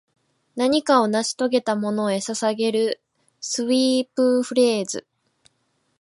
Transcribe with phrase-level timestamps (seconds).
[0.55, 2.99] 何かを成し遂げたものへ捧げる
[3.39, 5.05] スウィープフレーズ